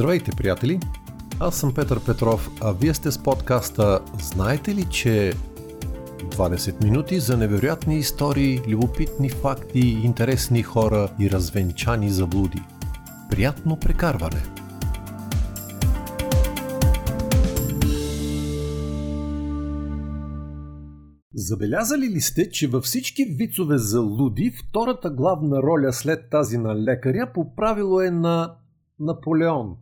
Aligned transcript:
Здравейте, 0.00 0.30
приятели! 0.36 0.80
Аз 1.40 1.56
съм 1.56 1.74
Петър 1.74 2.04
Петров, 2.06 2.50
а 2.60 2.72
вие 2.72 2.94
сте 2.94 3.10
с 3.10 3.22
подкаста 3.22 4.00
Знаете 4.22 4.74
ли, 4.74 4.84
че 4.90 5.32
20 6.18 6.84
минути 6.84 7.20
за 7.20 7.36
невероятни 7.36 7.98
истории, 7.98 8.60
любопитни 8.68 9.30
факти, 9.30 9.80
интересни 9.80 10.62
хора 10.62 11.08
и 11.20 11.30
развенчани 11.30 12.10
заблуди. 12.10 12.62
Приятно 13.30 13.76
прекарване! 13.76 14.42
Забелязали 21.34 22.06
ли 22.06 22.20
сте, 22.20 22.50
че 22.50 22.68
във 22.68 22.84
всички 22.84 23.24
вицове 23.24 23.78
за 23.78 24.00
луди 24.00 24.50
втората 24.50 25.10
главна 25.10 25.62
роля 25.62 25.92
след 25.92 26.30
тази 26.30 26.58
на 26.58 26.84
лекаря 26.84 27.30
по 27.34 27.54
правило 27.54 28.00
е 28.00 28.10
на 28.10 28.56
Наполеон? 29.00 29.76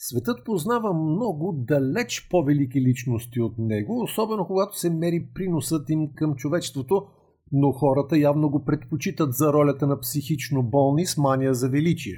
Светът 0.00 0.44
познава 0.44 0.92
много 0.94 1.52
далеч 1.52 2.28
по-велики 2.30 2.80
личности 2.80 3.40
от 3.40 3.58
него, 3.58 4.02
особено 4.02 4.46
когато 4.46 4.78
се 4.78 4.90
мери 4.90 5.28
приносът 5.34 5.90
им 5.90 6.08
към 6.14 6.34
човечеството, 6.34 7.06
но 7.52 7.72
хората 7.72 8.18
явно 8.18 8.50
го 8.50 8.64
предпочитат 8.64 9.34
за 9.34 9.52
ролята 9.52 9.86
на 9.86 10.00
психично 10.00 10.62
болни 10.62 11.06
с 11.06 11.16
мания 11.16 11.54
за 11.54 11.68
величие. 11.68 12.16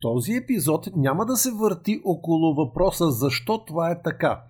Този 0.00 0.32
епизод 0.32 0.88
няма 0.96 1.26
да 1.26 1.36
се 1.36 1.50
върти 1.50 2.00
около 2.04 2.54
въпроса 2.54 3.10
защо 3.10 3.64
това 3.64 3.90
е 3.90 4.02
така. 4.02 4.42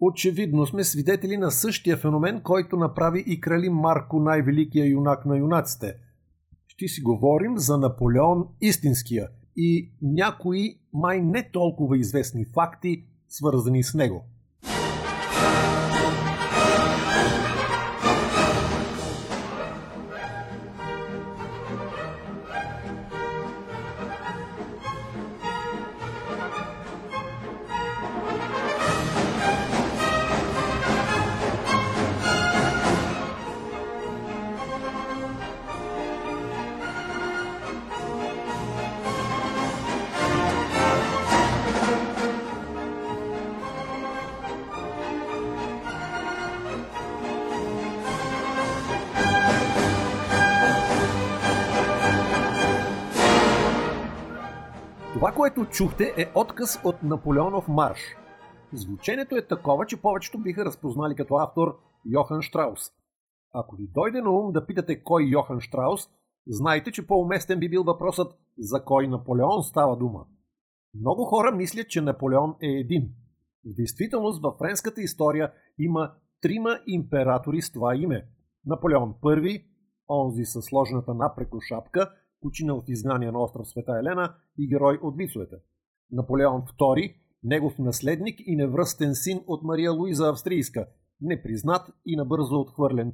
Очевидно 0.00 0.66
сме 0.66 0.84
свидетели 0.84 1.36
на 1.36 1.50
същия 1.50 1.96
феномен, 1.96 2.40
който 2.42 2.76
направи 2.76 3.24
и 3.26 3.40
крали 3.40 3.68
Марко 3.68 4.20
най-великия 4.20 4.86
юнак 4.86 5.26
на 5.26 5.38
юнаците. 5.38 5.94
Ще 6.66 6.88
си 6.88 7.02
говорим 7.02 7.58
за 7.58 7.78
Наполеон 7.78 8.44
истинския– 8.60 9.28
и 9.56 9.90
някои 10.02 10.78
май 10.92 11.20
не 11.20 11.50
толкова 11.50 11.98
известни 11.98 12.44
факти, 12.44 13.04
свързани 13.28 13.82
с 13.82 13.94
него. 13.94 14.24
Което 55.36 55.64
чухте 55.64 56.14
е 56.16 56.32
отказ 56.34 56.80
от 56.84 57.02
Наполеонов 57.02 57.68
марш. 57.68 58.00
Звученето 58.72 59.36
е 59.36 59.46
такова, 59.46 59.86
че 59.86 60.02
повечето 60.02 60.38
биха 60.38 60.64
разпознали 60.64 61.14
като 61.14 61.34
автор 61.34 61.78
Йохан 62.06 62.42
Штраус. 62.42 62.80
Ако 63.54 63.76
ви 63.76 63.88
дойде 63.94 64.20
на 64.20 64.30
ум 64.30 64.52
да 64.52 64.66
питате 64.66 65.02
кой 65.02 65.24
Йохан 65.24 65.60
Штраус, 65.60 66.00
знайте, 66.46 66.92
че 66.92 67.06
по-уместен 67.06 67.58
би 67.58 67.68
бил 67.68 67.82
въпросът 67.82 68.32
за 68.58 68.84
кой 68.84 69.08
Наполеон 69.08 69.62
става 69.62 69.96
дума. 69.96 70.26
Много 71.00 71.24
хора 71.24 71.52
мислят, 71.52 71.88
че 71.88 72.00
Наполеон 72.00 72.54
е 72.62 72.66
един. 72.66 73.08
В 73.64 73.74
действителност 73.74 74.42
във 74.42 74.54
френската 74.58 75.00
история 75.00 75.52
има 75.78 76.12
трима 76.40 76.78
императори 76.86 77.62
с 77.62 77.72
това 77.72 77.96
име. 77.96 78.26
Наполеон 78.66 79.14
I, 79.22 79.64
онзи 80.08 80.44
със 80.44 80.64
сложната 80.64 81.14
напреко 81.14 81.60
шапка– 81.60 82.12
починал 82.42 82.80
в 82.80 82.88
изгнание 82.88 83.32
на 83.32 83.42
остров 83.42 83.68
Света 83.68 83.98
Елена 83.98 84.34
и 84.58 84.68
герой 84.68 84.98
от 85.02 85.16
вицовете. 85.16 85.56
Наполеон 86.10 86.62
II, 86.62 87.14
негов 87.44 87.78
наследник 87.78 88.40
и 88.46 88.56
невръстен 88.56 89.14
син 89.14 89.40
от 89.46 89.62
Мария 89.62 89.92
Луиза 89.92 90.28
Австрийска, 90.28 90.86
непризнат 91.20 91.90
и 92.06 92.16
набързо 92.16 92.60
отхвърлен. 92.60 93.12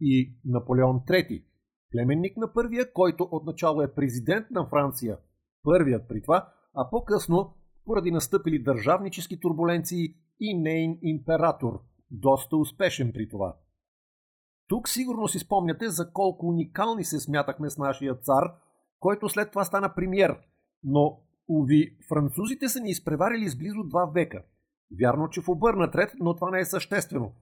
И 0.00 0.34
Наполеон 0.44 1.00
III, 1.00 1.44
племенник 1.92 2.36
на 2.36 2.52
първия, 2.52 2.92
който 2.92 3.28
отначало 3.30 3.82
е 3.82 3.94
президент 3.94 4.50
на 4.50 4.66
Франция, 4.66 5.18
първият 5.62 6.08
при 6.08 6.22
това, 6.22 6.48
а 6.74 6.90
по-късно, 6.90 7.54
поради 7.84 8.10
настъпили 8.10 8.62
държавнически 8.62 9.40
турбуленции 9.40 10.14
и 10.40 10.58
нейн 10.58 10.98
император, 11.02 11.80
доста 12.10 12.56
успешен 12.56 13.12
при 13.12 13.28
това. 13.28 13.56
Тук 14.68 14.88
сигурно 14.88 15.28
си 15.28 15.38
спомняте 15.38 15.88
за 15.88 16.12
колко 16.12 16.46
уникални 16.46 17.04
се 17.04 17.20
смятахме 17.20 17.70
с 17.70 17.78
нашия 17.78 18.14
цар– 18.14 18.44
който 19.00 19.28
след 19.28 19.50
това 19.50 19.64
стана 19.64 19.94
премьер. 19.94 20.38
Но, 20.84 21.20
уви, 21.48 21.96
французите 22.08 22.68
са 22.68 22.80
ни 22.80 22.90
изпреварили 22.90 23.48
с 23.48 23.56
близо 23.56 23.82
два 23.84 24.04
века. 24.04 24.42
Вярно, 25.00 25.28
че 25.28 25.40
в 25.40 25.48
обърнат 25.48 25.94
ред, 25.94 26.12
но 26.20 26.34
това 26.34 26.50
не 26.50 26.60
е 26.60 26.64
съществено. 26.64 27.32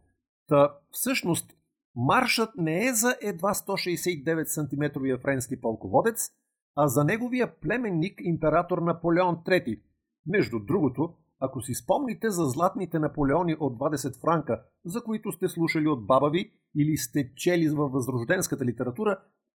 Та, 0.49 0.75
всъщност, 0.91 1.53
маршът 1.97 2.51
не 2.57 2.87
е 2.87 2.93
за 2.93 3.17
едва 3.23 3.55
169 3.55 4.45
см 4.45 5.21
френски 5.23 5.61
полководец, 5.61 6.31
а 6.77 6.89
за 6.89 7.05
неговия 7.05 7.61
племенник 7.61 8.21
император 8.23 8.79
Наполеон 8.79 9.37
III. 9.37 9.81
Между 10.27 10.59
другото, 10.59 11.15
ако 11.41 11.61
си 11.61 11.75
спомните 11.75 12.31
за 12.31 12.45
златните 12.45 12.99
Наполеони 12.99 13.57
от 13.61 13.79
20 13.79 14.21
франка, 14.21 14.63
за 14.85 15.03
които 15.03 15.33
сте 15.33 15.49
слушали 15.49 15.89
от 15.89 16.07
баба 16.07 16.31
ви 16.31 16.53
или 16.77 16.97
сте 16.97 17.35
чели 17.35 17.69
във 17.69 17.93
възрожденската 17.93 18.65
литература, 18.65 19.19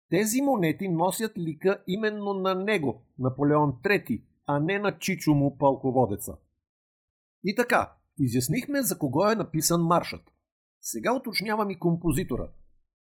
тези 0.09 0.41
монети 0.41 0.87
носят 0.87 1.37
лика 1.37 1.83
именно 1.87 2.33
на 2.33 2.55
него, 2.55 3.01
Наполеон 3.19 3.73
III, 3.83 4.23
а 4.45 4.59
не 4.59 4.79
на 4.79 4.99
Чичо 4.99 5.33
му 5.33 5.57
пълководеца. 5.57 6.37
И 7.43 7.55
така, 7.55 7.93
изяснихме 8.19 8.81
за 8.81 8.99
кого 8.99 9.31
е 9.31 9.35
написан 9.35 9.81
маршът. 9.81 10.21
Сега 10.81 11.13
уточнявам 11.13 11.69
и 11.69 11.79
композитора. 11.79 12.49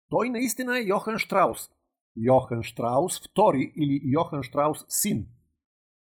Той 0.09 0.29
наистина 0.29 0.79
е 0.79 0.83
Йохан 0.83 1.17
Штраус. 1.17 1.69
Йохан 2.17 2.63
Штраус 2.63 3.19
II 3.19 3.73
или 3.75 4.01
Йохан 4.03 4.43
Штраус 4.43 4.85
син. 4.87 5.27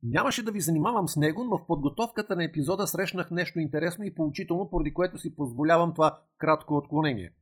Нямаше 0.03 0.43
да 0.43 0.51
ви 0.51 0.59
занимавам 0.59 1.07
с 1.07 1.15
него, 1.15 1.43
но 1.43 1.57
в 1.57 1.67
подготовката 1.67 2.35
на 2.35 2.43
епизода 2.43 2.87
срещнах 2.87 3.31
нещо 3.31 3.59
интересно 3.59 4.03
и 4.05 4.15
поучително, 4.15 4.69
поради 4.69 4.93
което 4.93 5.17
си 5.17 5.35
позволявам 5.35 5.93
това 5.93 6.19
кратко 6.37 6.77
отклонение. 6.77 7.33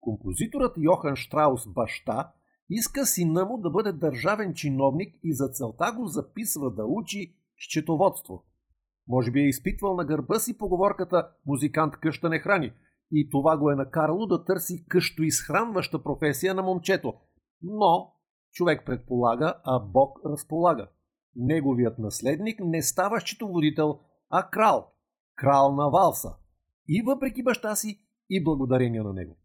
Композиторът 0.00 0.76
Йохан 0.78 1.16
Штраус 1.16 1.68
баща 1.68 2.32
иска 2.70 3.06
сина 3.06 3.44
му 3.44 3.58
да 3.58 3.70
бъде 3.70 3.92
държавен 3.92 4.54
чиновник 4.54 5.14
и 5.22 5.34
за 5.34 5.48
целта 5.48 5.92
го 5.96 6.06
записва 6.06 6.70
да 6.70 6.84
учи 6.84 7.34
счетоводство. 7.58 8.44
Може 9.08 9.30
би 9.30 9.40
е 9.40 9.48
изпитвал 9.48 9.96
на 9.96 10.04
гърба 10.04 10.38
си 10.38 10.58
поговорката 10.58 11.30
«музикант 11.46 11.96
къща 11.96 12.28
не 12.28 12.38
храни» 12.38 12.72
и 13.12 13.30
това 13.30 13.56
го 13.56 13.70
е 13.70 13.76
накарало 13.76 14.26
да 14.26 14.44
търси 14.44 14.84
къщо 14.88 15.22
изхранваща 15.22 16.02
професия 16.02 16.54
на 16.54 16.62
момчето. 16.62 17.14
Но 17.62 18.12
човек 18.52 18.82
предполага, 18.86 19.54
а 19.64 19.78
Бог 19.78 20.18
разполага. 20.26 20.88
Неговият 21.36 21.98
наследник 21.98 22.60
не 22.60 22.82
става 22.82 23.20
счетоводител, 23.20 24.00
а 24.30 24.50
крал. 24.50 24.92
Крал 25.34 25.74
на 25.74 25.90
валса. 25.90 26.36
И 26.88 27.02
въпреки 27.06 27.42
баща 27.42 27.76
си, 27.76 28.00
и 28.30 28.44
благодарение 28.44 29.02
на 29.02 29.12
него. 29.12 29.37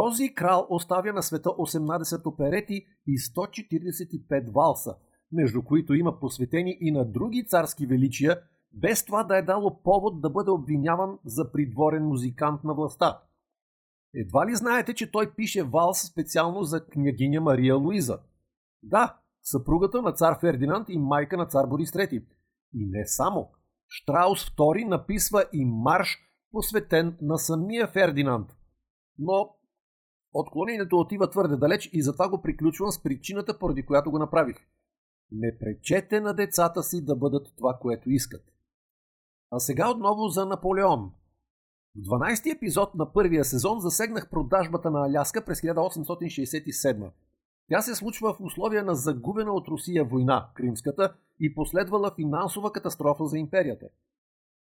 Този 0.00 0.34
крал 0.34 0.66
оставя 0.70 1.12
на 1.12 1.22
света 1.22 1.48
18 1.48 2.26
оперети 2.26 2.86
и 3.06 3.18
145 3.18 4.52
валса, 4.52 4.96
между 5.32 5.64
които 5.64 5.94
има 5.94 6.20
посветени 6.20 6.78
и 6.80 6.90
на 6.90 7.04
други 7.04 7.46
царски 7.46 7.86
величия, 7.86 8.40
без 8.72 9.04
това 9.04 9.24
да 9.24 9.38
е 9.38 9.42
дало 9.42 9.82
повод 9.82 10.20
да 10.20 10.30
бъде 10.30 10.50
обвиняван 10.50 11.18
за 11.24 11.52
придворен 11.52 12.04
музикант 12.04 12.64
на 12.64 12.74
властта. 12.74 13.20
Едва 14.14 14.46
ли 14.46 14.54
знаете, 14.54 14.94
че 14.94 15.10
той 15.10 15.34
пише 15.34 15.62
валс 15.62 15.98
специално 15.98 16.62
за 16.62 16.86
княгиня 16.86 17.40
Мария 17.40 17.74
Луиза? 17.74 18.18
Да, 18.82 19.16
съпругата 19.42 20.02
на 20.02 20.12
цар 20.12 20.40
Фердинанд 20.40 20.88
и 20.88 20.98
майка 20.98 21.36
на 21.36 21.46
цар 21.46 21.66
Борис 21.66 21.90
III. 21.90 22.24
И 22.74 22.86
не 22.86 23.06
само. 23.06 23.50
Штраус 23.88 24.50
II 24.50 24.88
написва 24.88 25.44
и 25.52 25.64
марш, 25.64 26.18
посветен 26.52 27.16
на 27.22 27.38
самия 27.38 27.86
Фердинанд. 27.86 28.48
Но 29.18 29.59
Отклонението 30.32 30.96
отива 30.96 31.30
твърде 31.30 31.56
далеч 31.56 31.90
и 31.92 32.02
затова 32.02 32.28
го 32.28 32.42
приключвам 32.42 32.90
с 32.90 33.02
причината, 33.02 33.58
поради 33.58 33.86
която 33.86 34.10
го 34.10 34.18
направих. 34.18 34.56
Не 35.32 35.58
пречете 35.58 36.20
на 36.20 36.34
децата 36.34 36.82
си 36.82 37.04
да 37.04 37.16
бъдат 37.16 37.46
това, 37.56 37.78
което 37.80 38.10
искат. 38.10 38.42
А 39.50 39.58
сега 39.58 39.90
отново 39.90 40.28
за 40.28 40.46
Наполеон. 40.46 41.12
В 41.96 42.00
12 42.00 42.56
епизод 42.56 42.94
на 42.94 43.12
първия 43.12 43.44
сезон 43.44 43.80
засегнах 43.80 44.30
продажбата 44.30 44.90
на 44.90 45.06
Аляска 45.06 45.44
през 45.44 45.60
1867. 45.60 47.10
Тя 47.68 47.80
се 47.80 47.94
случва 47.94 48.34
в 48.34 48.40
условия 48.40 48.84
на 48.84 48.94
загубена 48.94 49.52
от 49.52 49.68
Русия 49.68 50.04
война, 50.04 50.48
Кримската, 50.54 51.14
и 51.40 51.54
последвала 51.54 52.14
финансова 52.16 52.72
катастрофа 52.72 53.26
за 53.26 53.38
империята. 53.38 53.86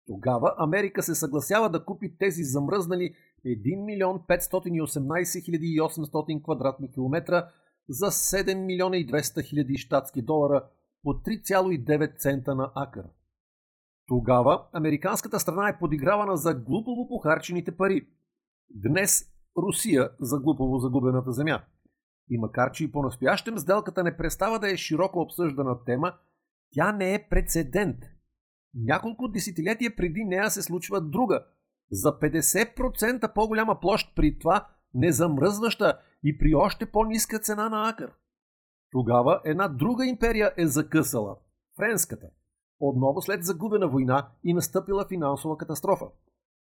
Тогава 0.08 0.54
Америка 0.58 1.04
се 1.04 1.16
съгласява 1.16 1.70
да 1.70 1.86
купи 1.86 2.18
тези 2.18 2.44
замръзнали 2.44 3.14
1 3.46 3.86
милион 3.86 4.20
518 4.20 5.82
800 5.82 6.44
квадратни 6.44 6.92
километра 6.92 7.50
за 7.90 8.06
7 8.06 8.66
милиона 8.66 8.98
и 8.98 9.08
200 9.08 9.44
хиляди 9.44 9.78
щатски 9.78 10.22
долара 10.22 10.66
по 11.04 11.10
3,9 11.10 12.20
цента 12.20 12.56
на 12.56 12.72
акър. 12.76 13.06
Тогава 14.08 14.68
американската 14.74 15.40
страна 15.40 15.70
е 15.70 15.80
подигравана 15.80 16.38
за 16.38 16.54
глупово 16.54 17.08
похарчените 17.08 17.78
пари. 17.78 18.08
Днес 18.70 19.26
Русия 19.58 20.10
за 20.20 20.40
глупово 20.40 20.80
загубената 20.80 21.32
земя. 21.32 21.64
И 22.30 22.38
макар, 22.38 22.72
че 22.72 22.84
и 22.84 22.92
по-настоящем 22.92 23.58
сделката 23.58 24.04
не 24.04 24.18
престава 24.18 24.60
да 24.60 24.72
е 24.72 24.78
широко 24.78 25.20
обсъждана 25.20 25.84
тема, 25.84 26.14
тя 26.72 26.92
не 26.92 27.14
е 27.14 27.28
прецедент. 27.30 27.98
Няколко 28.74 29.28
десетилетия 29.28 29.96
преди 29.96 30.24
нея 30.24 30.50
се 30.50 30.62
случва 30.62 31.02
друга, 31.02 31.46
за 31.92 32.10
50% 32.10 33.34
по-голяма 33.34 33.80
площ 33.80 34.16
при 34.16 34.40
това 34.40 34.68
незамръзваща 34.94 36.00
и 36.24 36.38
при 36.38 36.56
още 36.56 36.86
по-ниска 36.86 37.40
цена 37.40 37.70
на 37.70 37.90
акър. 37.90 38.12
Тогава 38.92 39.42
една 39.46 39.68
друга 39.68 40.06
империя 40.06 40.54
е 40.58 40.68
закъсала– 40.68 41.38
френската. 41.78 42.28
Отново 42.80 43.22
след 43.22 43.44
загубена 43.44 43.88
война 43.88 44.28
и 44.44 44.54
настъпила 44.54 45.06
финансова 45.08 45.58
катастрофа. 45.58 46.06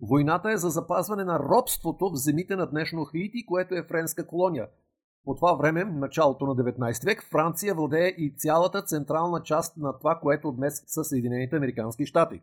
Войната 0.02 0.52
е 0.52 0.58
за 0.58 0.70
запазване 0.70 1.24
на 1.24 1.40
робството 1.40 2.10
в 2.10 2.16
земите 2.16 2.56
на 2.56 2.68
днешно 2.68 3.06
Хаити, 3.06 3.46
което 3.46 3.76
е 3.76 3.84
френска 3.84 4.28
колония. 4.28 4.68
По 5.26 5.36
това 5.36 5.54
време, 5.54 5.86
началото 5.86 6.46
на 6.46 6.56
19 6.56 7.06
век, 7.06 7.24
Франция 7.32 7.76
владее 7.76 8.08
и 8.08 8.34
цялата 8.38 8.82
централна 8.82 9.44
част 9.44 9.78
на 9.78 9.98
това, 10.00 10.20
което 10.22 10.52
днес 10.52 10.84
са 10.88 11.04
Съединените 11.04 11.56
Американски 11.56 12.06
щати. 12.06 12.42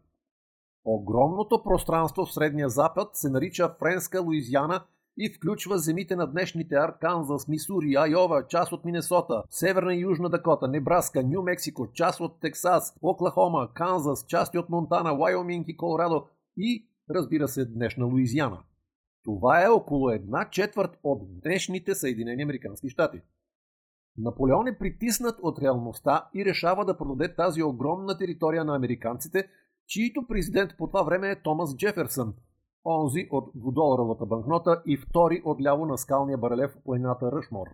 Огромното 0.85 1.63
пространство 1.63 2.27
в 2.27 2.33
Средния 2.33 2.69
Запад 2.69 3.09
се 3.13 3.31
нарича 3.31 3.69
Френска 3.79 4.21
Луизиана 4.21 4.85
и 5.17 5.31
включва 5.31 5.79
земите 5.79 6.17
на 6.17 6.27
днешните 6.27 6.75
Арканзас, 6.75 7.49
Мисури, 7.49 7.95
Айова, 7.95 8.47
част 8.47 8.73
от 8.73 8.85
Минесота, 8.85 9.43
Северна 9.51 9.95
и 9.95 10.01
Южна 10.01 10.29
Дакота, 10.29 10.69
Небраска, 10.69 11.23
Нью 11.23 11.43
Мексико, 11.43 11.93
част 11.93 12.21
от 12.21 12.41
Тексас, 12.41 12.97
Оклахома, 13.03 13.69
Канзас, 13.75 14.27
части 14.27 14.59
от 14.59 14.69
Монтана, 14.69 15.15
Вайоминг 15.15 15.69
и 15.69 15.77
Колорадо 15.77 16.27
и, 16.57 16.87
разбира 17.11 17.49
се, 17.49 17.65
днешна 17.65 18.07
Луизиана. 18.07 18.59
Това 19.25 19.65
е 19.65 19.69
около 19.69 20.11
една 20.11 20.51
четвърт 20.51 20.99
от 21.03 21.41
днешните 21.41 21.95
Съединени 21.95 22.43
Американски 22.43 22.89
щати. 22.89 23.21
Наполеон 24.19 24.67
е 24.67 24.79
притиснат 24.79 25.39
от 25.43 25.59
реалността 25.59 26.29
и 26.35 26.45
решава 26.45 26.85
да 26.85 26.99
продаде 26.99 27.35
тази 27.35 27.63
огромна 27.63 28.19
територия 28.19 28.65
на 28.65 28.77
американците, 28.77 29.49
чието 29.87 30.27
президент 30.29 30.71
по 30.79 30.87
това 30.87 31.03
време 31.03 31.31
е 31.31 31.43
Томас 31.43 31.77
Джеферсън– 31.77 32.35
онзи 32.85 33.29
от 33.31 33.51
двудоларовата 33.55 34.27
банкнота 34.27 34.83
и 34.87 34.97
втори 34.97 35.43
от 35.45 35.63
ляво 35.63 35.87
на 35.87 35.99
скалния 35.99 36.39
барелев 36.39 36.71
в 36.71 36.83
планината 36.85 37.33
Ръшмор. 37.33 37.67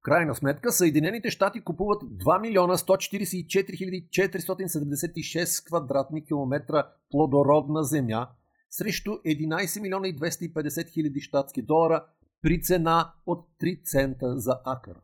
В 0.00 0.02
крайна 0.02 0.34
сметка 0.34 0.72
Съединените 0.72 1.30
щати 1.30 1.60
купуват 1.60 2.02
2 2.02 2.40
милиона 2.40 2.76
144 2.76 4.08
476 4.08 5.66
квадратни 5.66 6.24
километра 6.24 6.86
плодородна 7.10 7.82
земя 7.82 8.28
срещу 8.70 9.10
11 9.10 9.80
милиона 9.82 10.08
и 10.08 10.16
250 10.16 10.88
хиляди 10.92 11.20
щатски 11.20 11.62
долара 11.62 12.04
при 12.42 12.62
цена 12.62 13.12
от 13.26 13.46
3 13.62 13.84
цента 13.84 14.38
за 14.38 14.60
акър. 14.64 14.94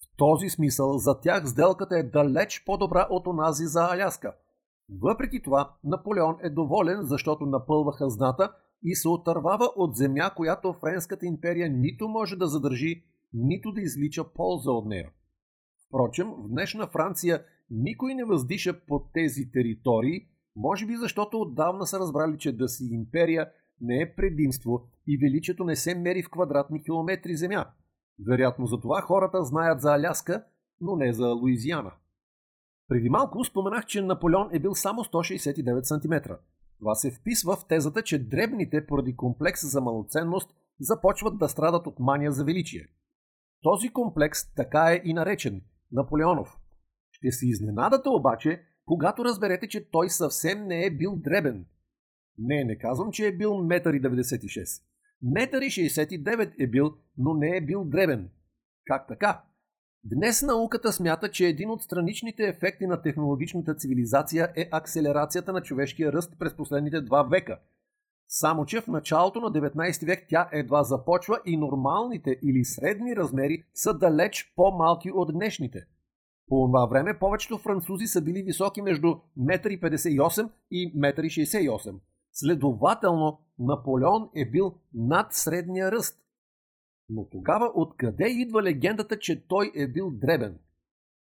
В 0.00 0.16
този 0.16 0.48
смисъл 0.48 0.98
за 0.98 1.20
тях 1.20 1.46
сделката 1.46 1.98
е 1.98 2.02
далеч 2.02 2.62
по-добра 2.66 3.06
от 3.10 3.26
онази 3.26 3.64
за 3.66 3.88
Аляска. 3.90 4.34
Въпреки 4.98 5.42
това, 5.42 5.74
Наполеон 5.84 6.36
е 6.42 6.50
доволен, 6.50 6.98
защото 7.02 7.46
напълва 7.46 7.92
хазната 7.92 8.52
и 8.82 8.94
се 8.94 9.08
отървава 9.08 9.64
от 9.76 9.96
земя, 9.96 10.30
която 10.36 10.72
Френската 10.72 11.26
империя 11.26 11.70
нито 11.70 12.08
може 12.08 12.36
да 12.36 12.46
задържи, 12.46 13.04
нито 13.32 13.72
да 13.72 13.80
излича 13.80 14.24
полза 14.34 14.70
от 14.70 14.86
нея. 14.86 15.10
Впрочем, 15.88 16.28
в 16.30 16.48
днешна 16.48 16.86
Франция 16.86 17.44
никой 17.70 18.14
не 18.14 18.24
въздиша 18.24 18.80
под 18.86 19.12
тези 19.12 19.50
територии, 19.52 20.26
може 20.56 20.86
би 20.86 20.96
защото 20.96 21.40
отдавна 21.40 21.86
са 21.86 21.98
разбрали, 21.98 22.38
че 22.38 22.56
да 22.56 22.68
си 22.68 22.88
империя 22.92 23.50
не 23.80 24.00
е 24.00 24.14
предимство 24.14 24.88
и 25.06 25.18
величието 25.18 25.64
не 25.64 25.76
се 25.76 25.94
мери 25.94 26.22
в 26.22 26.30
квадратни 26.30 26.82
километри 26.82 27.36
земя. 27.36 27.66
Вероятно 28.28 28.66
за 28.66 28.80
това 28.80 29.00
хората 29.00 29.44
знаят 29.44 29.80
за 29.80 29.94
Аляска, 29.94 30.44
но 30.80 30.96
не 30.96 31.12
за 31.12 31.28
Луизиана. 31.28 31.92
Преди 32.90 33.10
малко 33.10 33.44
споменах, 33.44 33.86
че 33.86 34.02
Наполеон 34.02 34.48
е 34.52 34.58
бил 34.58 34.74
само 34.74 35.04
169 35.04 35.82
см. 35.82 36.32
Това 36.78 36.94
се 36.94 37.10
вписва 37.10 37.56
в 37.56 37.66
тезата, 37.68 38.02
че 38.02 38.28
дребните 38.28 38.86
поради 38.86 39.16
комплекс 39.16 39.70
за 39.70 39.80
малоценност 39.80 40.50
започват 40.80 41.38
да 41.38 41.48
страдат 41.48 41.86
от 41.86 41.98
мания 41.98 42.32
за 42.32 42.44
величие. 42.44 42.86
Този 43.62 43.88
комплекс 43.88 44.54
така 44.54 44.92
е 44.92 45.00
и 45.04 45.14
наречен– 45.14 45.62
Наполеонов. 45.92 46.58
Ще 47.12 47.32
се 47.32 47.46
изненадате 47.46 48.08
обаче, 48.08 48.62
когато 48.86 49.24
разберете, 49.24 49.68
че 49.68 49.90
той 49.90 50.10
съвсем 50.10 50.66
не 50.66 50.84
е 50.86 50.90
бил 50.90 51.16
дребен. 51.16 51.66
Не, 52.38 52.64
не 52.64 52.78
казвам, 52.78 53.12
че 53.12 53.26
е 53.26 53.36
бил 53.36 53.50
1,96 53.50 54.82
м. 55.22 55.40
1,69 55.40 56.52
е 56.58 56.66
бил, 56.66 56.94
но 57.18 57.34
не 57.34 57.56
е 57.56 57.60
бил 57.60 57.84
дребен. 57.84 58.30
Как 58.84 59.08
така? 59.08 59.42
Днес 60.04 60.42
науката 60.42 60.92
смята, 60.92 61.30
че 61.30 61.46
един 61.46 61.70
от 61.70 61.82
страничните 61.82 62.42
ефекти 62.44 62.86
на 62.86 63.02
технологичната 63.02 63.74
цивилизация 63.74 64.52
е 64.56 64.68
акселерацията 64.72 65.52
на 65.52 65.62
човешкия 65.62 66.12
ръст 66.12 66.32
през 66.38 66.56
последните 66.56 67.00
два 67.00 67.22
века. 67.22 67.58
Само, 68.28 68.66
че 68.66 68.80
в 68.80 68.86
началото 68.86 69.40
на 69.40 69.52
19 69.52 70.06
век 70.06 70.26
тя 70.28 70.48
едва 70.52 70.82
започва 70.82 71.40
и 71.46 71.56
нормалните 71.56 72.38
или 72.42 72.64
средни 72.64 73.16
размери 73.16 73.64
са 73.74 73.94
далеч 73.94 74.52
по-малки 74.56 75.10
от 75.14 75.32
днешните. 75.32 75.86
По 76.48 76.66
това 76.66 76.86
време 76.86 77.18
повечето 77.18 77.58
французи 77.58 78.06
са 78.06 78.22
били 78.22 78.42
високи 78.42 78.82
между 78.82 79.06
1,58 79.38 80.50
и 80.70 80.94
1,68 80.94 81.92
м. 81.92 81.98
Следователно, 82.32 83.38
Наполеон 83.58 84.28
е 84.36 84.50
бил 84.50 84.74
над 84.94 85.32
средния 85.32 85.92
ръст. 85.92 86.16
Но 87.12 87.28
тогава 87.28 87.72
откъде 87.74 88.28
идва 88.28 88.62
легендата, 88.62 89.18
че 89.18 89.46
той 89.48 89.72
е 89.74 89.88
бил 89.88 90.10
дребен? 90.10 90.58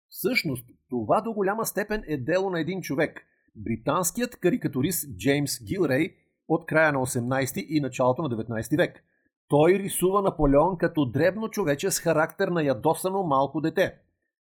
Всъщност, 0.09 0.65
това 0.89 1.21
до 1.21 1.33
голяма 1.33 1.65
степен 1.65 2.03
е 2.07 2.17
дело 2.17 2.49
на 2.49 2.59
един 2.59 2.81
човек– 2.81 3.21
британският 3.55 4.35
карикатурист 4.35 5.17
Джеймс 5.17 5.63
Гилрей 5.63 6.15
от 6.47 6.65
края 6.65 6.93
на 6.93 6.99
18 6.99 7.65
и 7.65 7.81
началото 7.81 8.21
на 8.21 8.29
19 8.29 8.77
век. 8.77 9.03
Той 9.47 9.73
рисува 9.73 10.21
Наполеон 10.21 10.77
като 10.77 11.05
дребно 11.05 11.49
човече 11.49 11.91
с 11.91 11.99
характер 11.99 12.47
на 12.47 12.63
ядосано 12.63 13.23
малко 13.23 13.61
дете. 13.61 13.95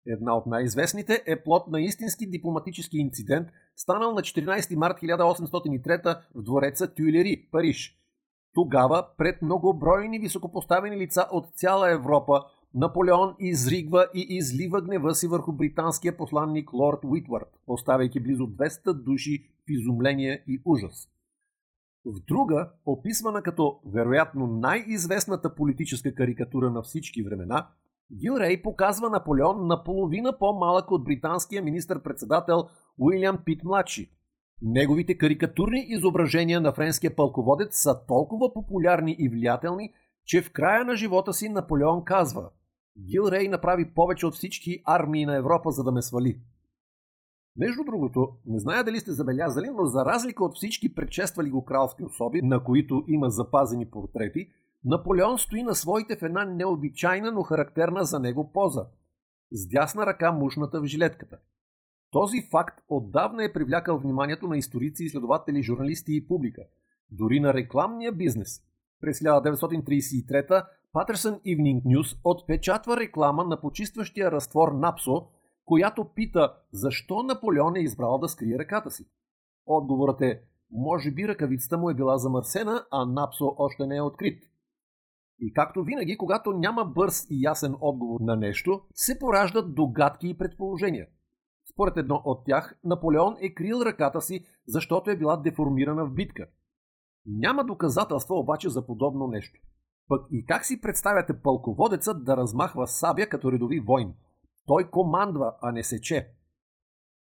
Една 0.08 0.38
от 0.38 0.46
най-известните 0.46 1.24
е 1.26 1.44
плод 1.44 1.68
на 1.68 1.82
истински 1.82 2.30
дипломатически 2.30 2.98
инцидент, 2.98 3.48
станал 3.76 4.14
на 4.14 4.22
14 4.22 4.76
март 4.76 4.98
1803 4.98 6.22
в 6.36 6.44
двореца 6.44 6.94
Тюйлери, 6.94 7.48
Париж– 7.52 8.02
тогава 8.56 9.08
пред 9.18 9.42
многобройни 9.42 10.20
високопоставени 10.20 10.98
лица 10.98 11.28
от 11.32 11.46
цяла 11.56 11.92
Европа 11.92 12.44
Наполеон 12.74 13.36
изригва 13.40 14.08
и 14.14 14.26
излива 14.30 14.82
гнева 14.82 15.16
си 15.16 15.28
върху 15.28 15.52
британския 15.52 16.18
посланник 16.18 16.74
лорд 16.74 17.00
Уитвард, 17.04 17.60
оставяйки 17.68 18.20
близо 18.20 18.44
200 18.44 18.94
души 18.94 19.46
в 19.68 19.70
изумление 19.70 20.44
и 20.48 20.62
ужас. 20.66 21.10
В 22.06 22.20
друга, 22.28 22.72
описвана 22.86 23.42
като 23.42 23.80
вероятно 23.86 24.48
най-известната 24.48 25.56
политическа 25.56 26.16
карикатура 26.16 26.72
на 26.72 26.82
всички 26.82 27.24
времена, 27.24 27.68
Гилрей 28.14 28.62
показва 28.62 29.10
Наполеон 29.10 29.68
наполовина 29.68 30.38
по-малък 30.38 30.92
от 30.92 31.04
британския 31.04 31.62
министър-председател 31.62 32.68
Уилям 32.98 33.40
Пит 33.46 33.64
младши, 33.64 34.12
Неговите 34.62 35.18
карикатурни 35.18 35.86
изображения 35.88 36.62
на 36.62 36.74
френския 36.74 37.16
пълководец 37.16 37.82
са 37.82 38.06
толкова 38.08 38.54
популярни 38.54 39.16
и 39.20 39.30
влиятелни, 39.30 39.94
че 40.26 40.42
в 40.42 40.52
края 40.52 40.86
на 40.86 40.96
живота 40.96 41.34
си 41.34 41.50
Наполеон 41.50 42.04
казва 42.06 42.50
Гил 43.00 43.24
Рей 43.32 43.48
направи 43.48 43.94
повече 43.94 44.26
от 44.26 44.36
всички 44.36 44.82
армии 44.86 45.26
на 45.26 45.36
Европа, 45.36 45.72
за 45.72 45.84
да 45.84 45.92
ме 45.92 46.02
свали. 46.02 46.40
Между 47.58 47.84
другото, 47.84 48.30
не 48.46 48.60
зная 48.60 48.84
дали 48.84 49.00
сте 49.00 49.12
забелязали, 49.12 49.70
но 49.70 49.86
за 49.86 50.06
разлика 50.06 50.46
от 50.46 50.56
всички 50.56 50.96
предшествали 50.96 51.50
го 51.50 51.66
кралски 51.66 52.04
особи, 52.04 52.42
на 52.42 52.64
които 52.64 53.04
има 53.08 53.30
запазени 53.30 53.86
портрети, 53.86 54.50
Наполеон 54.86 55.38
стои 55.38 55.64
на 55.64 55.76
своите 55.76 56.16
в 56.16 56.24
една 56.24 56.46
необичайна, 56.46 57.32
но 57.32 57.44
характерна 57.44 58.04
за 58.04 58.20
него 58.20 58.52
поза. 58.54 58.86
С 59.52 59.68
дясна 59.68 60.06
ръка 60.06 60.32
мушната 60.32 60.82
в 60.82 60.86
жилетката– 60.86 61.38
този 62.16 62.48
факт 62.52 62.80
отдавна 62.90 63.44
е 63.44 63.54
привлякал 63.54 63.98
вниманието 63.98 64.48
на 64.48 64.58
историци, 64.58 65.04
изследователи, 65.04 65.64
журналисти 65.64 66.16
и 66.16 66.28
публика, 66.28 66.62
дори 67.12 67.40
на 67.40 67.54
рекламния 67.54 68.12
бизнес. 68.12 68.62
През 69.02 69.20
1933 69.20 70.66
Патерсън 70.94 71.34
Evening 71.34 71.84
News 71.84 72.20
отпечатва 72.24 72.98
реклама 72.98 73.44
на 73.44 73.62
почистващия 73.62 74.32
разтвор 74.32 74.72
Напсо, 74.72 75.28
която 75.66 76.06
пита 76.16 76.54
защо 76.72 77.24
Наполеон 77.24 77.76
е 77.76 77.80
избрал 77.80 78.18
да 78.18 78.30
скрие 78.30 78.60
ръката 78.60 78.92
си. 78.92 79.06
Отговорът 79.66 80.22
е, 80.22 80.42
може 80.72 81.12
би 81.12 81.28
ръкавицата 81.28 81.78
му 81.78 81.90
е 81.90 81.96
била 81.96 82.18
замърсена, 82.18 82.86
а 82.92 83.06
Напсо 83.06 83.56
още 83.58 83.88
не 83.88 83.96
е 83.96 84.02
открит. 84.02 84.44
И 85.40 85.54
както 85.54 85.84
винаги, 85.84 86.18
когато 86.18 86.52
няма 86.52 86.86
бърз 86.86 87.28
и 87.30 87.42
ясен 87.42 87.76
отговор 87.82 88.20
на 88.22 88.36
нещо, 88.36 88.82
се 88.94 89.20
пораждат 89.20 89.76
догадки 89.76 90.30
и 90.30 90.38
предположения. 90.38 91.08
Според 91.76 91.98
едно 91.98 92.22
от 92.26 92.46
тях, 92.46 92.80
Наполеон 92.84 93.36
е 93.40 93.54
крил 93.54 93.82
ръката 93.86 94.22
си, 94.22 94.46
защото 94.68 95.12
е 95.12 95.18
била 95.18 95.38
деформирана 95.38 96.06
в 96.06 96.14
битка. 96.14 96.48
Няма 97.26 97.66
доказателства 97.66 98.36
обаче 98.36 98.70
за 98.70 98.86
подобно 98.86 99.28
нещо. 99.28 99.60
Пък 100.08 100.26
и 100.32 100.46
как 100.46 100.66
си 100.66 100.82
представяте 100.82 101.42
пълководецът 101.42 102.26
да 102.26 102.38
размахва 102.38 102.88
сабя 102.88 103.28
като 103.30 103.52
редови 103.52 103.80
войн? 103.80 104.14
Той 104.66 104.90
командва, 104.90 105.56
а 105.62 105.72
не 105.72 105.84
сече. 105.84 106.32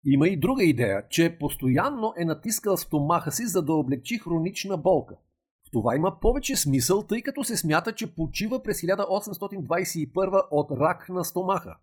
Има 0.04 0.28
и 0.28 0.40
друга 0.40 0.64
идея, 0.64 1.08
че 1.08 1.38
постоянно 1.38 2.12
е 2.16 2.24
натискал 2.24 2.76
стомаха 2.76 3.32
си, 3.32 3.46
за 3.46 3.62
да 3.62 3.74
облегчи 3.74 4.18
хронична 4.18 4.76
болка. 4.76 5.16
В 5.68 5.70
това 5.72 5.96
има 5.96 6.20
повече 6.20 6.56
смисъл, 6.56 7.02
тъй 7.02 7.22
като 7.22 7.44
се 7.44 7.56
смята, 7.56 7.94
че 7.94 8.14
почива 8.14 8.62
през 8.62 8.80
1821 8.80 10.46
от 10.50 10.70
рак 10.70 11.08
на 11.08 11.24
стомаха. 11.24 11.76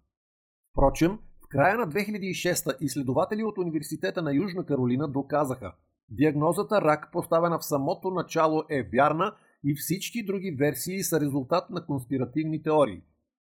Впрочем, 0.72 1.20
края 1.52 1.78
на 1.78 1.88
2006 1.88 2.78
изследователи 2.82 3.44
от 3.44 3.58
Университета 3.58 4.22
на 4.22 4.34
Южна 4.34 4.66
Каролина 4.66 5.08
доказаха, 5.08 5.74
диагнозата 6.10 6.82
рак, 6.82 7.10
поставена 7.12 7.60
в 7.60 7.66
самото 7.66 8.12
начало, 8.12 8.64
е 8.70 8.84
вярна 8.84 9.36
и 9.64 9.76
всички 9.76 10.26
други 10.26 10.52
версии 10.52 11.04
са 11.04 11.20
резултат 11.20 11.70
на 11.70 11.86
конспиративни 11.86 12.64
теории. 12.64 13.02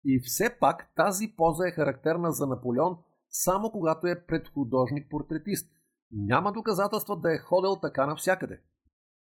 И 0.06 0.20
все 0.20 0.58
пак 0.60 0.92
тази 0.96 1.34
поза 1.38 1.68
е 1.68 1.72
характерна 1.72 2.32
за 2.32 2.48
Наполеон 2.48 2.98
само 3.30 3.72
когато 3.72 4.08
е 4.08 4.26
пред 4.28 4.48
художник-портретист. 4.48 5.72
Няма 6.12 6.52
доказателства 6.52 7.18
да 7.18 7.34
е 7.36 7.38
ходил 7.38 7.76
така 7.82 8.06
навсякъде. 8.06 8.60